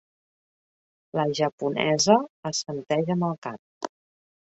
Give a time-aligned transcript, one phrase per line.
[1.19, 2.17] La japonesa
[2.53, 3.91] assenteix amb el cap.